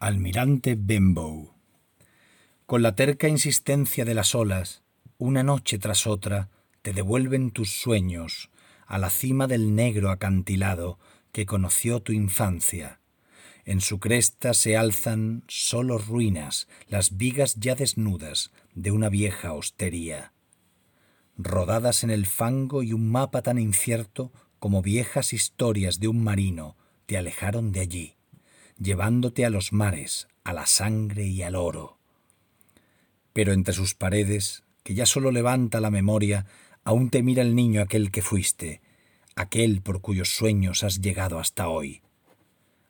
[0.00, 1.54] Almirante Benbow.
[2.66, 4.82] Con la terca insistencia de las olas,
[5.16, 6.50] una noche tras otra,
[6.82, 8.50] te devuelven tus sueños
[8.86, 10.98] a la cima del negro acantilado
[11.32, 13.00] que conoció tu infancia.
[13.64, 20.34] En su cresta se alzan solo ruinas, las vigas ya desnudas de una vieja hostería.
[21.38, 26.76] Rodadas en el fango y un mapa tan incierto como viejas historias de un marino
[27.06, 28.16] te alejaron de allí
[28.78, 31.98] llevándote a los mares, a la sangre y al oro.
[33.32, 36.46] Pero entre sus paredes, que ya solo levanta la memoria,
[36.84, 38.80] aún te mira el niño aquel que fuiste,
[39.36, 42.02] aquel por cuyos sueños has llegado hasta hoy.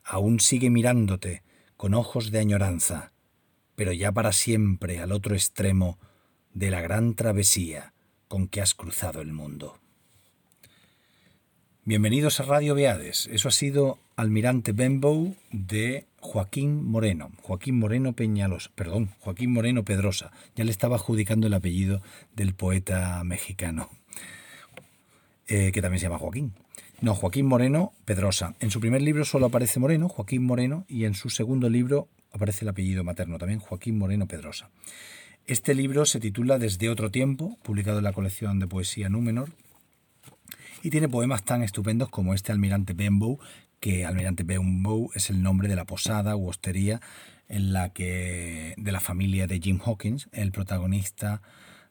[0.04, 1.42] Aún sigue mirándote
[1.76, 3.12] con ojos de añoranza,
[3.74, 5.98] pero ya para siempre al otro extremo
[6.52, 7.94] de la gran travesía
[8.28, 9.78] con que has cruzado el mundo.
[11.86, 13.28] Bienvenidos a Radio Beades.
[13.30, 17.30] Eso ha sido Almirante Benbow de Joaquín Moreno.
[17.42, 20.32] Joaquín Moreno Peñalos, perdón, Joaquín Moreno Pedrosa.
[20.56, 22.00] Ya le estaba adjudicando el apellido
[22.34, 23.90] del poeta mexicano,
[25.46, 26.54] eh, que también se llama Joaquín.
[27.02, 28.54] No, Joaquín Moreno Pedrosa.
[28.60, 32.64] En su primer libro solo aparece Moreno, Joaquín Moreno, y en su segundo libro aparece
[32.64, 34.70] el apellido materno también, Joaquín Moreno Pedrosa.
[35.46, 39.50] Este libro se titula Desde otro tiempo, publicado en la colección de poesía Númenor,
[40.84, 43.38] y tiene poemas tan estupendos como este Almirante Benbow,
[43.80, 47.00] que Almirante Benbow es el nombre de la posada u hostería
[47.48, 51.40] en la que de la familia de Jim Hawkins, el protagonista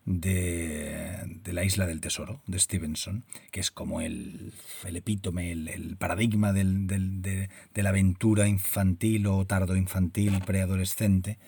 [0.06, 4.54] de, la Isla del Tesoro, de Stevenson, que es como el,
[4.86, 11.40] el epítome, el, paradigma de, la aventura infantil o tardo infantil, preadolescente,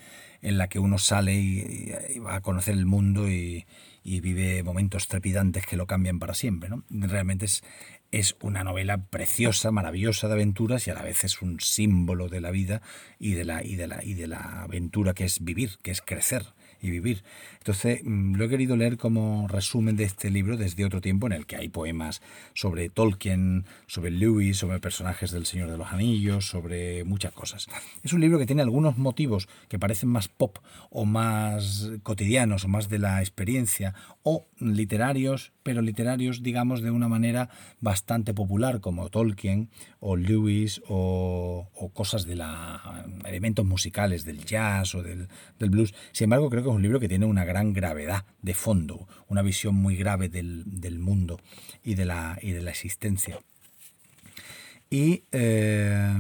[0.42, 3.68] en la que uno sale y va a conocer el mundo y,
[4.06, 6.70] y vive momentos trepidantes que lo cambian para siempre.
[6.70, 6.84] ¿no?
[6.92, 7.64] Realmente es,
[8.12, 12.40] es una novela preciosa, maravillosa de aventuras y a la vez es un símbolo de
[12.40, 12.84] la vida
[13.18, 16.02] y de la, y de la, y de la aventura que es vivir, que es
[16.02, 16.54] crecer
[16.86, 17.24] y vivir.
[17.58, 21.34] Entonces, mm, lo he querido leer como resumen de este libro desde otro tiempo en
[21.34, 22.22] el que hay poemas
[22.54, 27.68] sobre Tolkien, sobre Lewis, sobre personajes del Señor de los Anillos, sobre muchas cosas.
[28.04, 30.60] Es un libro que tiene algunos motivos que parecen más pop
[30.90, 37.08] o más cotidianos o más de la experiencia o literarios, pero literarios, digamos, de una
[37.08, 37.50] manera
[37.82, 45.02] bastante popular, como Tolkien o Lewis o, cosas de la elementos musicales del jazz o
[45.02, 45.28] del,
[45.58, 45.96] del blues.
[46.12, 49.42] Sin embargo, creo que es un libro que tiene una gran gravedad de fondo, una
[49.42, 51.40] visión muy grave del, mundo
[51.84, 53.40] y de, la, y de la existencia.
[54.92, 56.14] Y eh,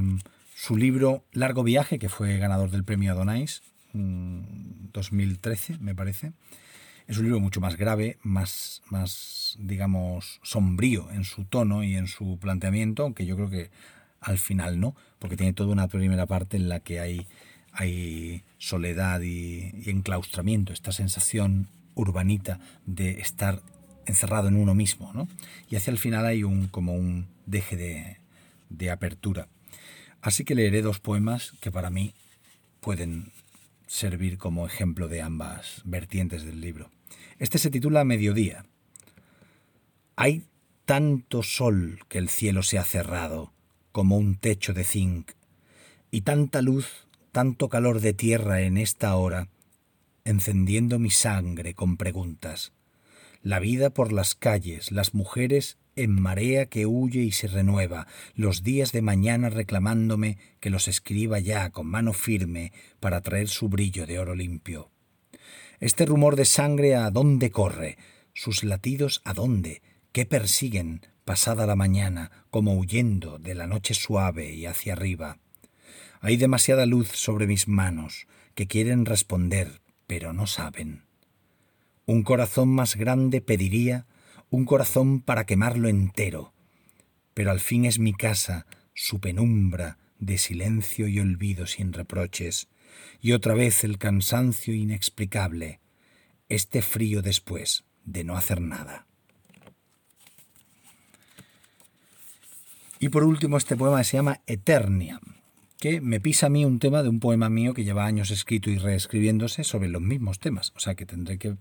[0.55, 3.61] su libro Largo Viaje, que fue ganador del premio Adonais,
[3.93, 6.33] 2013, mm, me parece,
[7.07, 12.07] es un libro mucho más grave, más, más, digamos, sombrío en su tono y en
[12.07, 13.69] su planteamiento, aunque yo creo que
[14.21, 17.27] al final no, porque tiene toda una primera parte en la que hay
[17.75, 23.61] hay soledad y, enclaustramiento, esta sensación urbanita de estar
[24.05, 25.27] encerrado en uno mismo, ¿no?
[25.69, 28.17] Y hacia el final hay un como un deje de,
[28.69, 29.47] de apertura.
[30.21, 32.13] Así que leeré dos poemas que para mí
[32.79, 33.31] pueden
[33.87, 36.91] servir como ejemplo de ambas vertientes del libro.
[37.39, 38.65] Este se titula Mediodía.
[40.15, 40.45] Hay
[40.85, 43.53] tanto sol que el cielo se ha cerrado
[43.91, 45.31] como un techo de zinc
[46.11, 49.49] y tanta luz tanto calor de tierra en esta hora,
[50.23, 52.71] encendiendo mi sangre con preguntas.
[53.45, 58.63] La vida por las calles, las mujeres en marea que huye y se renueva, los
[58.63, 64.07] días de mañana reclamándome que los escriba ya con mano firme para traer su brillo
[64.07, 64.89] de oro limpio.
[65.79, 67.99] Este rumor de sangre a dónde corre,
[68.33, 74.55] sus latidos a dónde, qué persiguen pasada la mañana, como huyendo de la noche suave
[74.55, 75.37] y hacia arriba.
[76.19, 78.25] Hay demasiada luz sobre mis manos
[78.55, 81.05] que quieren responder, pero no saben.
[82.05, 84.05] Un corazón más grande pediría,
[84.49, 86.53] un corazón para quemarlo entero,
[87.33, 92.67] pero al fin es mi casa, su penumbra de silencio y olvido sin reproches,
[93.21, 95.79] y otra vez el cansancio inexplicable,
[96.47, 99.07] este frío después de no hacer nada.
[102.99, 105.19] Y por último este poema se llama Eternia
[105.85, 108.69] que me pisa a mí un tema de un poema mío que lleva años escrito
[108.71, 110.73] y reescribiéndose sobre los mismos temas.
[110.75, 111.57] O sea que tendré que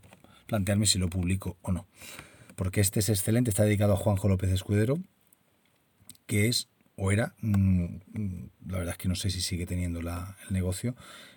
[0.46, 1.86] plantearme si lo publico o no.
[2.56, 4.98] Porque este es excelente, está dedicado a Juanjo López Escudero,
[6.26, 7.86] que es, o era, mm,
[8.68, 10.08] la verdad es que no sé si sigue teniendo el
[10.50, 10.94] negocio,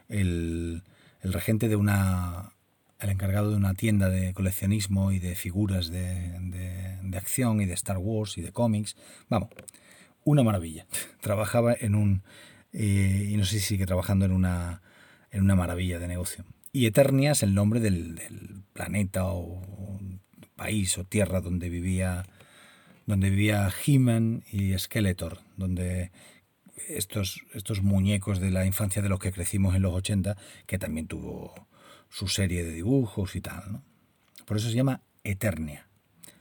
[0.10, 0.84] el,
[1.24, 2.54] regente de una,
[3.00, 6.38] el encargado de una tienda de coleccionismo y de figuras de,
[7.04, 8.96] de acción y de Star Wars y de cómics.
[9.30, 9.50] Vamos,
[10.24, 10.86] una maravilla.
[11.22, 12.24] Trabajaba en un,
[12.74, 14.82] eh, y no sé si sigue trabajando en una,
[15.32, 16.46] en una maravilla de negocio.
[16.78, 18.22] Y Eternia es el nombre del,
[18.72, 20.00] planeta o,
[20.56, 22.24] país o tierra donde vivía
[23.08, 26.12] donde vivía He-Man y Skeletor, donde
[26.88, 30.38] estos, estos muñecos de la infancia de los que crecimos en los 80,
[30.68, 31.68] que también tuvo
[32.10, 33.72] su serie de dibujos y tal.
[33.72, 33.84] ¿no?
[34.46, 35.88] Por eso se llama Eternia.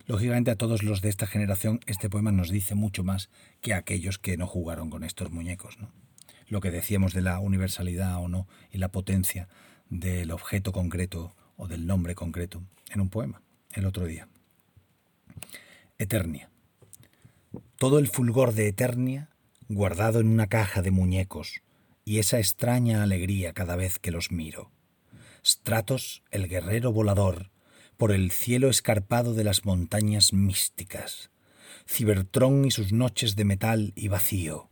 [0.05, 3.31] Lógicamente a todos los de esta generación este poema nos dice mucho más
[3.63, 5.79] que a aquellos que no jugaron con estos muñecos.
[5.81, 5.91] ¿no?
[6.47, 9.49] Lo que decíamos de la universalidad o no y la potencia
[9.89, 13.43] del objeto concreto o del nombre concreto en un poema
[13.73, 14.29] el otro día.
[15.99, 16.51] Eternia.
[17.77, 19.31] Todo el fulgor de Eternia
[19.69, 21.63] guardado en una caja de muñecos
[22.05, 24.71] y esa extraña alegría cada vez que los miro.
[25.45, 27.51] Stratos, el guerrero volador,
[27.97, 31.31] por el cielo escarpado de las montañas místicas.
[31.89, 34.71] Cibertrón y sus noches de metal y vacío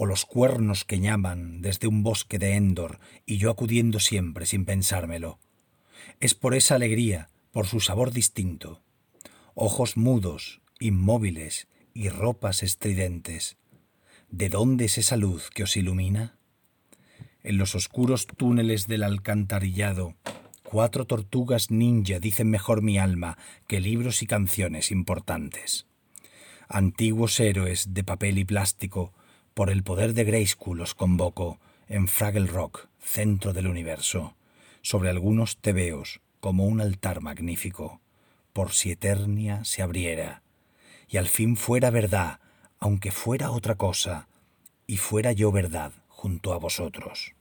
[0.00, 4.64] o los cuernos que llaman desde un bosque de Endor y yo acudiendo siempre sin
[4.64, 5.38] pensármelo.
[6.20, 8.80] Es por esa alegría, por su sabor distinto.
[9.52, 13.58] Ojos mudos, inmóviles y ropas estridentes.
[14.30, 16.38] ¿De dónde es esa luz que os ilumina?
[17.42, 20.14] En los oscuros túneles del alcantarillado,
[20.62, 23.36] cuatro tortugas ninja dicen mejor mi alma
[23.66, 25.86] que libros y canciones importantes.
[26.70, 29.12] Antiguos héroes de papel y plástico
[29.60, 34.34] por el poder de Grayskull os convoco en Fraggle Rock, centro del universo,
[34.80, 38.00] sobre algunos tebeos como un altar magnífico,
[38.54, 40.40] por si Eternia se abriera,
[41.10, 42.40] y al fin fuera verdad,
[42.78, 44.28] aunque fuera otra cosa,
[44.86, 47.34] y fuera yo verdad junto a vosotros.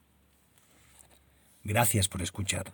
[1.63, 2.73] Gracias por escuchar.